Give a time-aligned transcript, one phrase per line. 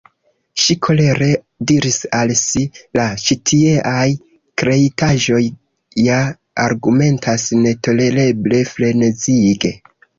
[0.61, 1.27] Ŝi kolere
[1.71, 2.63] diris al si:—
[3.01, 4.09] "La ĉitieaj
[4.65, 5.45] kreitaĵoj
[6.09, 6.19] ja
[6.69, 9.79] argumentas netolereble, frenezige."